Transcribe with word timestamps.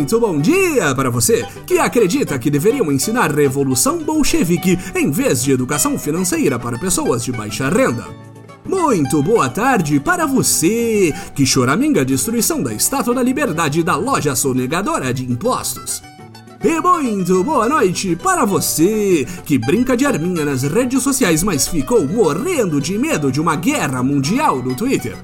Muito 0.00 0.18
bom 0.18 0.40
dia 0.40 0.94
para 0.94 1.10
você 1.10 1.46
que 1.66 1.78
acredita 1.78 2.38
que 2.38 2.50
deveriam 2.50 2.90
ensinar 2.90 3.30
revolução 3.30 3.98
bolchevique 3.98 4.78
em 4.94 5.10
vez 5.10 5.42
de 5.42 5.52
educação 5.52 5.98
financeira 5.98 6.58
para 6.58 6.78
pessoas 6.78 7.22
de 7.22 7.30
baixa 7.30 7.68
renda. 7.68 8.06
Muito 8.64 9.22
boa 9.22 9.50
tarde 9.50 10.00
para 10.00 10.24
você 10.24 11.12
que 11.34 11.44
choraminga 11.44 12.00
a 12.00 12.04
destruição 12.04 12.62
da 12.62 12.72
Estátua 12.72 13.14
da 13.14 13.22
Liberdade 13.22 13.82
da 13.82 13.94
loja 13.94 14.34
sonegadora 14.34 15.12
de 15.12 15.30
impostos. 15.30 16.02
E 16.64 16.80
muito 16.80 17.44
boa 17.44 17.68
noite 17.68 18.16
para 18.16 18.46
você 18.46 19.26
que 19.44 19.58
brinca 19.58 19.94
de 19.98 20.06
arminha 20.06 20.46
nas 20.46 20.62
redes 20.62 21.02
sociais, 21.02 21.42
mas 21.42 21.68
ficou 21.68 22.08
morrendo 22.08 22.80
de 22.80 22.96
medo 22.96 23.30
de 23.30 23.38
uma 23.38 23.54
guerra 23.54 24.02
mundial 24.02 24.62
no 24.62 24.74
Twitter. 24.74 25.18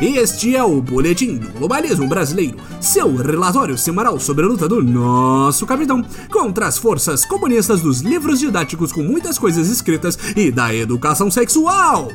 Este 0.00 0.56
é 0.56 0.62
o 0.62 0.82
Boletim 0.82 1.36
do 1.36 1.48
Globalismo 1.52 2.08
Brasileiro, 2.08 2.58
seu 2.80 3.14
relatório 3.14 3.78
semanal 3.78 4.18
sobre 4.18 4.44
a 4.44 4.48
luta 4.48 4.68
do 4.68 4.82
nosso 4.82 5.64
capitão 5.66 6.04
contra 6.30 6.66
as 6.66 6.76
forças 6.76 7.24
comunistas 7.24 7.80
dos 7.80 8.00
livros 8.00 8.40
didáticos 8.40 8.92
com 8.92 9.02
muitas 9.02 9.38
coisas 9.38 9.68
escritas 9.68 10.18
e 10.36 10.50
da 10.50 10.74
educação 10.74 11.30
sexual. 11.30 12.10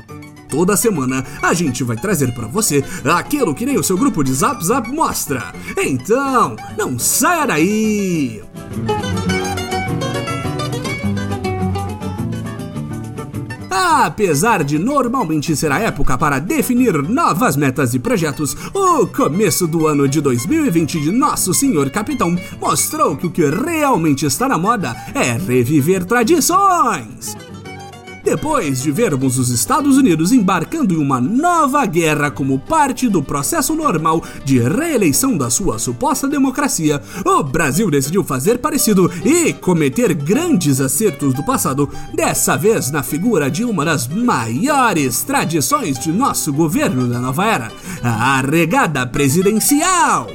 Toda 0.50 0.76
semana 0.76 1.26
a 1.42 1.54
gente 1.54 1.84
vai 1.84 1.96
trazer 1.96 2.34
para 2.34 2.48
você 2.48 2.84
aquilo 3.06 3.56
que 3.56 3.66
nem 3.66 3.78
o 3.78 3.84
seu 3.84 3.98
grupo 3.98 4.24
de 4.24 4.34
Zap 4.34 4.64
Zap 4.66 4.92
mostra. 4.92 5.54
Então, 5.78 6.56
não 6.78 7.00
saia 7.00 7.46
daí! 7.46 8.42
Apesar 14.06 14.64
de 14.64 14.80
normalmente 14.80 15.54
ser 15.58 15.74
a 15.74 15.80
época 15.80 16.18
para 16.18 16.40
definir 16.40 16.94
novas 17.04 17.58
metas 17.58 17.94
e 17.94 18.00
projetos, 18.00 18.56
o 18.74 19.06
começo 19.06 19.68
do 19.68 19.88
ano 19.88 20.08
de 20.08 20.22
2020 20.22 21.02
de 21.02 21.12
Nosso 21.12 21.54
Senhor 21.54 21.90
Capitão 21.90 22.34
mostrou 22.62 23.18
que 23.18 23.28
o 23.28 23.30
que 23.30 23.46
realmente 23.50 24.26
está 24.26 24.48
na 24.48 24.58
moda 24.58 24.96
é 25.14 25.34
reviver 25.34 26.06
tradições. 26.06 27.36
Depois 28.24 28.82
de 28.82 28.92
vermos 28.92 29.38
os 29.40 29.50
Estados 29.50 29.98
Unidos 29.98 30.32
embarcando 30.32 30.94
em 30.94 30.98
uma 30.98 31.22
nova 31.22 31.86
guerra 31.86 32.30
como 32.30 32.60
parte 32.60 33.08
do 33.08 33.24
processo 33.24 33.74
normal 33.76 34.24
de 34.44 34.60
reeleição 34.60 35.38
da 35.38 35.50
sua 35.50 35.80
suposta 35.80 36.28
democracia, 36.28 37.02
o 37.26 37.44
Brasil 37.44 37.90
decidiu 37.90 38.24
fazer 38.24 38.60
parecido 38.60 39.12
e 39.24 39.54
cometer 39.54 40.14
grandes 40.14 40.82
acertos 40.82 41.34
do 41.34 41.44
passado, 41.44 41.90
dessa 42.14 42.58
vez 42.58 42.92
na 42.92 43.04
figura 43.04 43.50
de 43.50 43.64
uma 43.64 43.86
das 43.86 44.08
maiores 44.08 45.24
tradições 45.24 45.98
de 45.98 46.12
nosso 46.12 46.52
governo 46.52 47.08
da 47.08 47.20
nova 47.20 47.46
era, 47.46 47.72
a 48.04 48.38
arregada 48.40 49.06
presidencial. 49.08 50.28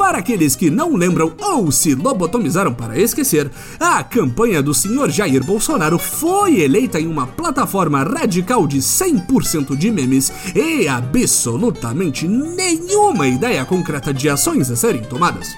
Para 0.00 0.16
aqueles 0.16 0.56
que 0.56 0.70
não 0.70 0.96
lembram 0.96 1.34
ou 1.38 1.70
se 1.70 1.94
lobotomizaram 1.94 2.72
para 2.72 2.98
esquecer, 2.98 3.50
a 3.78 4.02
campanha 4.02 4.62
do 4.62 4.72
senhor 4.72 5.10
Jair 5.10 5.44
Bolsonaro 5.44 5.98
foi 5.98 6.62
eleita 6.62 6.98
em 6.98 7.06
uma 7.06 7.26
plataforma 7.26 8.02
radical 8.02 8.66
de 8.66 8.78
100% 8.78 9.76
de 9.76 9.90
memes 9.90 10.32
e 10.54 10.88
absolutamente 10.88 12.26
nenhuma 12.26 13.28
ideia 13.28 13.62
concreta 13.66 14.12
de 14.12 14.30
ações 14.30 14.70
a 14.70 14.74
serem 14.74 15.02
tomadas. 15.02 15.54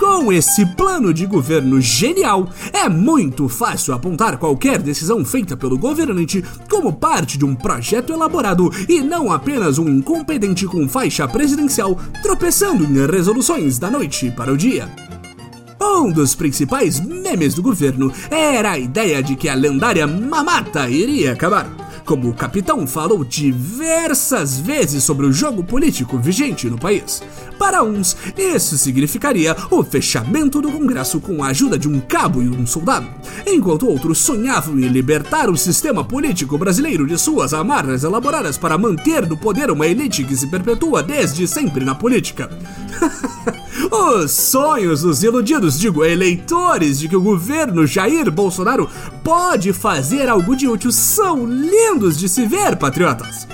Com 0.00 0.32
esse 0.32 0.64
plano 0.64 1.12
de 1.12 1.26
governo 1.26 1.78
genial, 1.78 2.48
é 2.72 2.88
muito 2.88 3.50
fácil 3.50 3.92
apontar 3.92 4.38
qualquer 4.38 4.80
decisão 4.80 5.22
feita 5.26 5.58
pelo 5.58 5.76
governante 5.76 6.42
como 6.70 6.90
parte 6.90 7.36
de 7.36 7.44
um 7.44 7.54
projeto 7.54 8.10
elaborado 8.10 8.70
e 8.88 9.02
não 9.02 9.30
apenas 9.30 9.76
um 9.76 9.86
incompetente 9.90 10.64
com 10.64 10.88
faixa 10.88 11.28
presidencial 11.28 11.98
tropeçando 12.22 12.84
em 12.84 13.06
resoluções 13.06 13.78
da 13.78 13.90
noite 13.90 14.30
para 14.30 14.50
o 14.50 14.56
dia. 14.56 14.88
Um 15.78 16.10
dos 16.10 16.34
principais 16.34 16.98
memes 16.98 17.52
do 17.52 17.60
governo 17.60 18.10
era 18.30 18.70
a 18.70 18.78
ideia 18.78 19.22
de 19.22 19.36
que 19.36 19.50
a 19.50 19.54
lendária 19.54 20.06
mamata 20.06 20.88
iria 20.88 21.32
acabar 21.32 21.89
como 22.10 22.28
o 22.28 22.34
capitão 22.34 22.88
falou 22.88 23.22
diversas 23.22 24.58
vezes 24.58 25.04
sobre 25.04 25.26
o 25.26 25.32
jogo 25.32 25.62
político 25.62 26.18
vigente 26.18 26.68
no 26.68 26.76
país. 26.76 27.22
Para 27.56 27.84
uns, 27.84 28.16
isso 28.36 28.76
significaria 28.76 29.56
o 29.70 29.84
fechamento 29.84 30.60
do 30.60 30.72
Congresso 30.72 31.20
com 31.20 31.44
a 31.44 31.50
ajuda 31.50 31.78
de 31.78 31.86
um 31.86 32.00
cabo 32.00 32.42
e 32.42 32.48
um 32.48 32.66
soldado, 32.66 33.06
enquanto 33.46 33.86
outros 33.86 34.18
sonhavam 34.18 34.76
em 34.80 34.88
libertar 34.88 35.48
o 35.48 35.56
sistema 35.56 36.02
político 36.02 36.58
brasileiro 36.58 37.06
de 37.06 37.16
suas 37.16 37.54
amarras 37.54 38.02
elaboradas 38.02 38.58
para 38.58 38.76
manter 38.76 39.24
no 39.28 39.36
poder 39.36 39.70
uma 39.70 39.86
elite 39.86 40.24
que 40.24 40.34
se 40.34 40.48
perpetua 40.48 41.04
desde 41.04 41.46
sempre 41.46 41.84
na 41.84 41.94
política. 41.94 42.50
Os 43.90 44.30
sonhos 44.32 45.02
dos 45.02 45.22
iludidos, 45.22 45.78
digo, 45.78 46.04
eleitores 46.04 46.98
de 46.98 47.08
que 47.08 47.16
o 47.16 47.20
governo 47.20 47.86
Jair 47.86 48.30
Bolsonaro 48.30 48.88
pode 49.22 49.72
fazer 49.72 50.28
algo 50.28 50.56
de 50.56 50.66
útil 50.66 50.90
são 50.90 51.46
lindos 51.46 52.18
de 52.18 52.28
se 52.28 52.46
ver, 52.46 52.76
patriotas. 52.76 53.46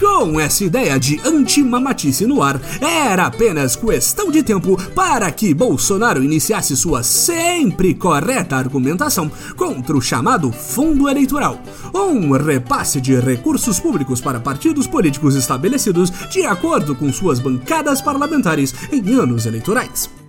Com 0.00 0.40
essa 0.40 0.64
ideia 0.64 0.98
de 0.98 1.20
anti-mamatice 1.22 2.24
no 2.24 2.42
ar, 2.42 2.58
era 2.80 3.26
apenas 3.26 3.76
questão 3.76 4.30
de 4.30 4.42
tempo 4.42 4.74
para 4.94 5.30
que 5.30 5.52
Bolsonaro 5.52 6.24
iniciasse 6.24 6.74
sua 6.74 7.02
sempre 7.02 7.92
correta 7.92 8.56
argumentação 8.56 9.30
contra 9.54 9.94
o 9.94 10.00
chamado 10.00 10.50
fundo 10.50 11.06
eleitoral, 11.06 11.60
um 11.94 12.30
repasse 12.32 12.98
de 12.98 13.20
recursos 13.20 13.78
públicos 13.78 14.22
para 14.22 14.40
partidos 14.40 14.86
políticos 14.86 15.36
estabelecidos 15.36 16.10
de 16.30 16.46
acordo 16.46 16.96
com 16.96 17.12
suas 17.12 17.38
bancadas 17.38 18.00
parlamentares 18.00 18.74
em 18.90 19.12
anos 19.12 19.44
eleitorais. 19.44 20.19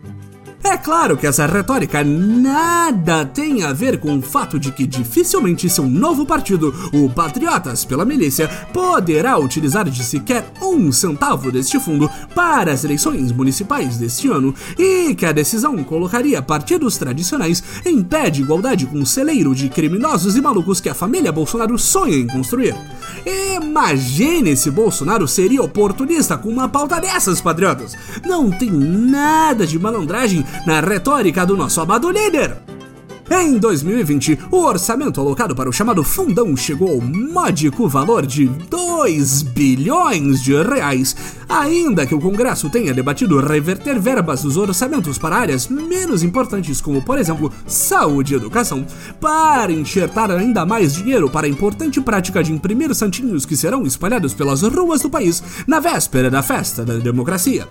É 0.63 0.77
claro 0.77 1.17
que 1.17 1.25
essa 1.25 1.47
retórica 1.47 2.03
nada 2.03 3.25
tem 3.25 3.63
a 3.63 3.73
ver 3.73 3.99
com 3.99 4.17
o 4.17 4.21
fato 4.21 4.59
de 4.59 4.71
que 4.71 4.85
dificilmente 4.85 5.69
seu 5.69 5.87
novo 5.87 6.25
partido, 6.25 6.73
o 6.93 7.09
Patriotas 7.09 7.83
pela 7.83 8.05
Milícia, 8.05 8.47
poderá 8.71 9.37
utilizar 9.39 9.89
de 9.89 10.03
sequer 10.03 10.45
um 10.61 10.91
centavo 10.91 11.51
deste 11.51 11.79
fundo 11.79 12.09
para 12.35 12.71
as 12.71 12.83
eleições 12.83 13.31
municipais 13.31 13.97
deste 13.97 14.27
ano 14.27 14.53
e 14.77 15.15
que 15.15 15.25
a 15.25 15.31
decisão 15.31 15.83
colocaria 15.83 16.41
partidos 16.41 16.97
tradicionais 16.97 17.63
em 17.83 18.03
pé 18.03 18.29
de 18.29 18.41
igualdade 18.41 18.85
com 18.85 18.99
o 18.99 19.05
celeiro 19.05 19.55
de 19.55 19.67
criminosos 19.67 20.35
e 20.35 20.41
malucos 20.41 20.79
que 20.79 20.89
a 20.89 20.95
família 20.95 21.31
Bolsonaro 21.31 21.77
sonha 21.77 22.15
em 22.15 22.27
construir. 22.27 22.75
Imagine 23.25 24.55
se 24.55 24.71
Bolsonaro 24.71 25.27
seria 25.27 25.61
oportunista 25.61 26.37
com 26.37 26.49
uma 26.49 26.67
pauta 26.67 26.99
dessas, 26.99 27.41
patriotas! 27.41 27.95
Não 28.25 28.49
tem 28.49 28.71
nada 28.71 29.65
de 29.65 29.77
malandragem 29.77 30.45
na 30.65 30.79
retórica 30.79 31.45
do 31.45 31.55
nosso 31.57 31.81
amado 31.81 32.09
líder. 32.09 32.57
Em 33.33 33.57
2020, 33.57 34.39
o 34.51 34.57
orçamento 34.57 35.21
alocado 35.21 35.55
para 35.55 35.69
o 35.69 35.71
chamado 35.71 36.03
fundão 36.03 36.53
chegou 36.57 36.89
ao 36.89 36.99
módico 36.99 37.87
valor 37.87 38.25
de 38.25 38.45
2 38.45 39.43
bilhões 39.43 40.43
de 40.43 40.61
reais, 40.61 41.15
ainda 41.51 42.05
que 42.05 42.15
o 42.15 42.19
Congresso 42.19 42.69
tenha 42.69 42.93
debatido 42.93 43.37
reverter 43.39 43.99
verbas 43.99 44.43
dos 44.43 44.55
orçamentos 44.55 45.17
para 45.17 45.35
áreas 45.35 45.67
menos 45.67 46.23
importantes, 46.23 46.79
como 46.79 47.01
por 47.01 47.19
exemplo 47.19 47.51
saúde 47.67 48.33
e 48.33 48.37
educação, 48.37 48.85
para 49.19 49.71
enxertar 49.71 50.31
ainda 50.31 50.65
mais 50.65 50.93
dinheiro 50.93 51.29
para 51.29 51.45
a 51.45 51.49
importante 51.49 51.99
prática 51.99 52.41
de 52.41 52.53
imprimir 52.53 52.95
santinhos 52.95 53.45
que 53.45 53.57
serão 53.57 53.83
espalhados 53.83 54.33
pelas 54.33 54.61
ruas 54.61 55.01
do 55.01 55.09
país 55.09 55.43
na 55.67 55.79
véspera 55.79 56.29
da 56.29 56.41
festa 56.41 56.85
da 56.85 56.95
democracia. 56.95 57.67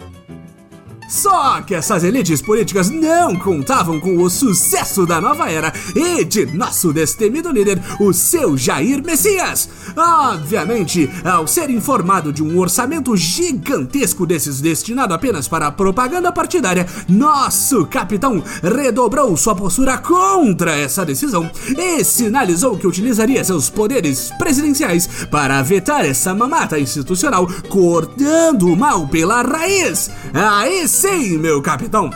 Só 1.11 1.61
que 1.63 1.75
essas 1.75 2.05
elites 2.05 2.41
políticas 2.41 2.89
não 2.89 3.35
contavam 3.35 3.99
com 3.99 4.17
o 4.23 4.31
sucesso 4.31 5.05
da 5.05 5.21
nova 5.21 5.51
era 5.51 5.73
e 5.95 6.25
de 6.25 6.47
nosso 6.47 6.93
destemido 6.93 7.51
líder, 7.51 7.83
o 7.99 8.13
seu 8.13 8.57
Jair 8.57 9.05
Messias. 9.05 9.69
Obviamente, 9.97 11.11
ao 11.25 11.49
ser 11.49 11.69
informado 11.69 12.33
de 12.33 12.45
um 12.45 12.57
orçamento 12.57 13.17
gigantesco 13.17 14.25
desses 14.25 14.61
destinado 14.61 15.13
apenas 15.13 15.49
para 15.49 15.67
a 15.67 15.73
propaganda 15.73 16.31
partidária, 16.31 16.87
nosso 17.09 17.85
capitão 17.87 18.43
redobrou 18.63 19.37
sua 19.37 19.57
postura 19.57 19.99
contra 19.99 20.77
essa 20.77 21.05
decisão 21.05 21.51
e 21.77 22.05
sinalizou 22.05 22.79
que 22.79 22.87
utilizaria 22.87 23.43
seus 23.43 23.69
poderes 23.69 24.31
presidenciais 24.39 25.09
para 25.29 25.61
vetar 25.61 26.05
essa 26.05 26.33
mamata 26.33 26.79
institucional, 26.79 27.49
cortando 27.69 28.69
o 28.69 28.77
mal 28.77 29.09
pela 29.09 29.43
raiz. 29.43 30.09
Aí 30.33 30.87
Sim, 31.01 31.39
meu 31.39 31.63
capitão! 31.63 32.11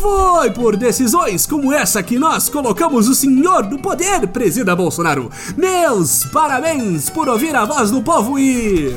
Foi 0.00 0.48
por 0.52 0.76
decisões 0.76 1.44
como 1.44 1.72
essa 1.72 2.04
que 2.04 2.20
nós 2.20 2.48
colocamos 2.48 3.08
o 3.08 3.16
senhor 3.16 3.66
do 3.66 3.80
poder, 3.80 4.28
presida 4.28 4.76
Bolsonaro. 4.76 5.28
Meus 5.56 6.24
parabéns 6.26 7.10
por 7.10 7.28
ouvir 7.28 7.56
a 7.56 7.64
voz 7.64 7.90
do 7.90 8.00
povo 8.00 8.38
e. 8.38 8.94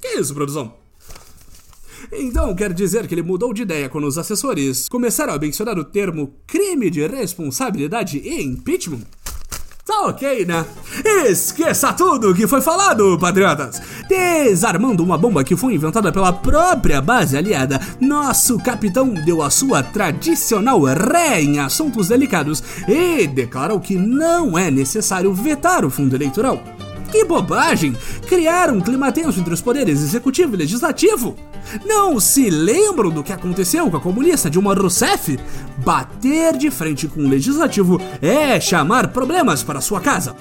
Que 0.00 0.18
isso, 0.18 0.32
produção? 0.32 0.72
Então 2.10 2.54
quer 2.54 2.72
dizer 2.72 3.06
que 3.06 3.12
ele 3.14 3.22
mudou 3.22 3.52
de 3.52 3.60
ideia 3.60 3.90
quando 3.90 4.06
os 4.06 4.16
assessores 4.16 4.88
começaram 4.88 5.34
a 5.34 5.38
mencionar 5.38 5.78
o 5.78 5.84
termo 5.84 6.32
crime 6.46 6.88
de 6.88 7.06
responsabilidade 7.06 8.16
e 8.16 8.42
impeachment? 8.42 9.04
Tá 9.86 10.00
ok, 10.00 10.44
né? 10.44 10.66
Esqueça 11.28 11.92
tudo 11.92 12.34
que 12.34 12.48
foi 12.48 12.60
falado, 12.60 13.16
patriotas! 13.20 13.80
Desarmando 14.08 15.04
uma 15.04 15.16
bomba 15.16 15.44
que 15.44 15.54
foi 15.54 15.74
inventada 15.74 16.10
pela 16.10 16.32
própria 16.32 17.00
base 17.00 17.36
aliada, 17.36 17.80
nosso 18.00 18.58
capitão 18.58 19.14
deu 19.14 19.40
a 19.40 19.48
sua 19.48 19.84
tradicional 19.84 20.82
ré 20.82 21.40
em 21.40 21.60
assuntos 21.60 22.08
delicados 22.08 22.64
e 22.88 23.28
declarou 23.28 23.78
que 23.78 23.94
não 23.94 24.58
é 24.58 24.72
necessário 24.72 25.32
vetar 25.32 25.84
o 25.84 25.90
fundo 25.90 26.16
eleitoral. 26.16 26.60
Que 27.16 27.24
bobagem! 27.24 27.96
Criar 28.28 28.68
um 28.68 28.78
clima 28.78 29.10
tenso 29.10 29.40
entre 29.40 29.54
os 29.54 29.62
poderes 29.62 30.02
executivo 30.02 30.54
e 30.54 30.58
legislativo! 30.58 31.34
Não 31.82 32.20
se 32.20 32.50
lembram 32.50 33.08
do 33.08 33.24
que 33.24 33.32
aconteceu 33.32 33.90
com 33.90 33.96
a 33.96 34.00
comunista 34.00 34.50
Dilma 34.50 34.74
Rousseff? 34.74 35.38
Bater 35.78 36.58
de 36.58 36.70
frente 36.70 37.08
com 37.08 37.20
o 37.20 37.28
legislativo 37.28 37.98
é 38.20 38.60
chamar 38.60 39.08
problemas 39.08 39.62
para 39.62 39.80
sua 39.80 39.98
casa. 39.98 40.36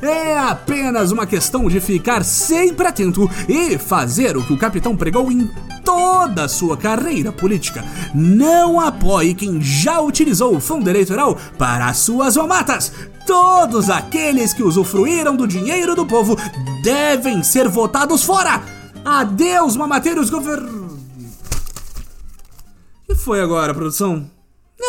É 0.00 0.38
apenas 0.38 1.10
uma 1.10 1.26
questão 1.26 1.66
de 1.68 1.80
ficar 1.80 2.24
sempre 2.24 2.86
atento 2.86 3.28
e 3.48 3.76
fazer 3.76 4.36
o 4.36 4.44
que 4.44 4.52
o 4.52 4.58
capitão 4.58 4.96
pregou 4.96 5.32
em 5.32 5.50
toda 5.84 6.44
a 6.44 6.48
sua 6.48 6.76
carreira 6.76 7.32
política. 7.32 7.84
Não 8.14 8.80
apoie 8.80 9.34
quem 9.34 9.60
já 9.60 10.00
utilizou 10.00 10.56
o 10.56 10.60
fundo 10.60 10.88
eleitoral 10.88 11.36
para 11.58 11.86
as 11.86 11.98
suas 11.98 12.36
mamatas. 12.36 12.92
Todos 13.26 13.90
aqueles 13.90 14.52
que 14.52 14.62
usufruíram 14.62 15.36
do 15.36 15.46
dinheiro 15.46 15.94
do 15.94 16.06
povo 16.06 16.36
devem 16.82 17.42
ser 17.42 17.68
votados 17.68 18.24
fora. 18.24 18.62
Adeus, 19.04 19.76
mamateiros 19.76 20.30
govern... 20.30 20.90
O 23.08 23.12
que 23.12 23.14
foi 23.14 23.40
agora, 23.40 23.74
produção? 23.74 24.30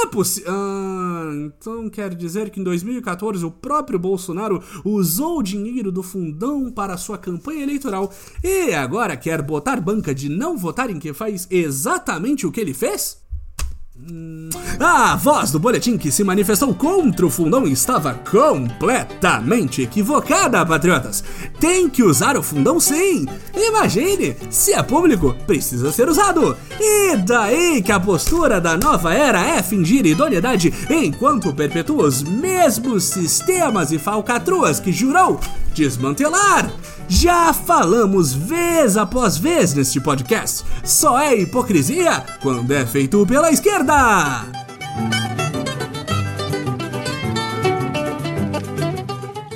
É 0.03 0.07
possível. 0.07 0.51
Ah, 0.51 1.31
então 1.35 1.89
quer 1.89 2.15
dizer 2.15 2.49
que 2.49 2.59
em 2.59 2.63
2014 2.63 3.45
o 3.45 3.51
próprio 3.51 3.99
Bolsonaro 3.99 4.61
usou 4.83 5.39
o 5.39 5.43
dinheiro 5.43 5.91
do 5.91 6.01
fundão 6.01 6.71
para 6.71 6.97
sua 6.97 7.17
campanha 7.17 7.61
eleitoral 7.63 8.11
e 8.43 8.73
agora 8.73 9.15
quer 9.15 9.41
botar 9.41 9.79
banca 9.79 10.13
de 10.13 10.27
não 10.27 10.57
votar 10.57 10.89
em 10.89 10.99
que 10.99 11.13
faz 11.13 11.47
exatamente 11.51 12.47
o 12.47 12.51
que 12.51 12.59
ele 12.59 12.73
fez? 12.73 13.21
A 14.79 15.15
voz 15.15 15.51
do 15.51 15.59
boletim 15.59 15.95
que 15.97 16.11
se 16.11 16.23
manifestou 16.23 16.73
contra 16.73 17.25
o 17.25 17.29
fundão 17.29 17.67
estava 17.67 18.15
completamente 18.15 19.83
equivocada, 19.83 20.65
patriotas. 20.65 21.23
Tem 21.59 21.87
que 21.87 22.01
usar 22.01 22.35
o 22.35 22.41
fundão 22.41 22.79
sim. 22.79 23.27
Imagine, 23.55 24.35
se 24.49 24.73
é 24.73 24.81
público, 24.81 25.35
precisa 25.45 25.91
ser 25.91 26.09
usado. 26.09 26.57
E 26.79 27.15
daí 27.17 27.81
que 27.83 27.91
a 27.91 27.99
postura 27.99 28.59
da 28.59 28.75
nova 28.75 29.13
era 29.13 29.39
é 29.45 29.61
fingir 29.61 30.05
idoneidade 30.05 30.73
enquanto 30.89 31.53
perpetua 31.53 32.07
os 32.07 32.23
mesmos 32.23 33.03
sistemas 33.03 33.91
e 33.91 33.99
falcatruas 33.99 34.79
que 34.79 34.91
jurou 34.91 35.39
desmantelar. 35.73 36.71
Já 37.07 37.53
falamos 37.53 38.33
vez 38.33 38.97
após 38.97 39.37
vez 39.37 39.73
neste 39.73 39.99
podcast. 39.99 40.63
Só 40.83 41.19
é 41.19 41.35
hipocrisia 41.35 42.23
quando 42.41 42.71
é 42.71 42.85
feito 42.85 43.25
pela 43.25 43.51
esquerda. 43.51 44.60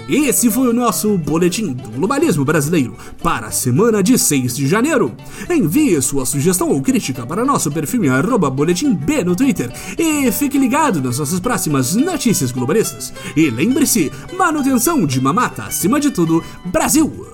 Esse 0.08 0.52
foi 0.52 0.68
o 0.68 0.74
nosso 0.74 1.18
Boletim 1.18 1.74
do 1.74 1.90
Globalismo 1.90 2.46
Brasileiro 2.46 2.96
para 3.24 3.48
a 3.48 3.52
semana 3.52 4.04
de 4.04 4.20
6 4.20 4.56
de 4.56 4.68
janeiro. 4.68 5.16
Envie 5.50 6.00
sua 6.00 6.28
sugestão 6.28 6.70
ou 6.70 6.80
crítica 6.82 7.26
para 7.26 7.44
nosso 7.44 7.72
perfil 7.72 8.04
boletimb 8.52 9.24
no 9.26 9.36
Twitter 9.36 9.72
e 9.98 10.32
fique 10.32 10.60
ligado 10.60 11.02
nas 11.02 11.18
nossas 11.18 11.40
próximas 11.40 11.96
notícias 11.96 12.52
globalistas. 12.52 13.14
E 13.36 13.50
lembre-se, 13.50 14.12
manutenção 14.38 15.08
de 15.08 15.20
mamata 15.20 15.64
acima 15.64 16.00
de 16.00 16.12
tudo, 16.12 16.44
Brasil 16.66 17.26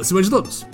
acima 0.00 0.20
de 0.20 0.30
todos. 0.30 0.66